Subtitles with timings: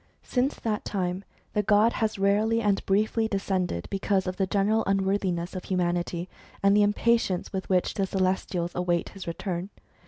[0.23, 1.23] Since that time
[1.53, 6.27] the god has rarely and briefly de scended, because of the general unworthiness of humanity,
[6.63, 9.69] and the impatience with which the celestials await his return.